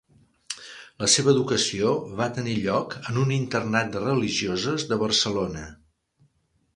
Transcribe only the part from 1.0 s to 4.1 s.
La seva educació va tenir lloc en un internat de